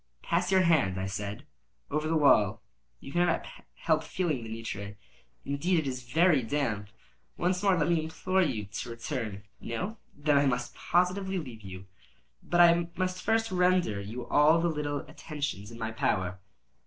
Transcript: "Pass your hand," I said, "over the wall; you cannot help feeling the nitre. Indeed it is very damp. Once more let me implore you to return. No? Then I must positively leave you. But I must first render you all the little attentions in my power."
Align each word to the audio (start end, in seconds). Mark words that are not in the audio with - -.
"Pass 0.23 0.51
your 0.51 0.61
hand," 0.63 0.99
I 0.99 1.05
said, 1.05 1.45
"over 1.91 2.07
the 2.07 2.17
wall; 2.17 2.63
you 2.99 3.11
cannot 3.11 3.45
help 3.75 4.03
feeling 4.03 4.41
the 4.43 4.49
nitre. 4.49 4.95
Indeed 5.45 5.77
it 5.77 5.87
is 5.87 6.01
very 6.11 6.41
damp. 6.41 6.89
Once 7.37 7.61
more 7.61 7.77
let 7.77 7.87
me 7.87 8.05
implore 8.05 8.41
you 8.41 8.65
to 8.65 8.89
return. 8.89 9.43
No? 9.59 9.97
Then 10.17 10.39
I 10.39 10.47
must 10.47 10.73
positively 10.73 11.37
leave 11.37 11.61
you. 11.61 11.85
But 12.41 12.61
I 12.61 12.87
must 12.97 13.21
first 13.21 13.51
render 13.51 14.01
you 14.01 14.25
all 14.25 14.59
the 14.59 14.69
little 14.69 15.01
attentions 15.01 15.69
in 15.69 15.77
my 15.77 15.91
power." 15.91 16.39